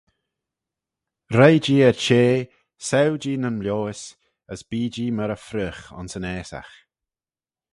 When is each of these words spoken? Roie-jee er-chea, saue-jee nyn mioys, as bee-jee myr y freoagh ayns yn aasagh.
Roie-jee 1.35 1.85
er-chea, 1.87 2.37
saue-jee 2.87 3.39
nyn 3.39 3.57
mioys, 3.61 4.01
as 4.51 4.61
bee-jee 4.69 5.13
myr 5.15 5.35
y 5.37 5.39
freoagh 5.47 5.83
ayns 5.97 6.13
yn 6.17 6.29
aasagh. 6.33 6.73